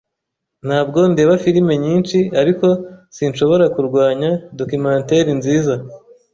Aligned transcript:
Ntabwo 0.67 0.99
ndeba 1.11 1.33
firime 1.43 1.73
nyinshi, 1.85 2.17
ariko 2.41 2.67
sinshobora 3.15 3.65
kurwanya 3.75 4.29
documentaire 4.59 5.31
nziza. 5.39 5.73